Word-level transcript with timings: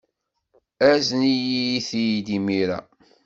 Azen-iyi-t-id 0.89 2.27
imir-a. 2.37 2.79